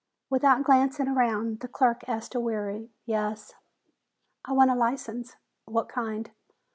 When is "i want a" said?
4.43-4.75